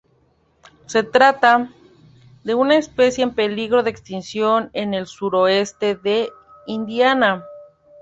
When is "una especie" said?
2.55-3.23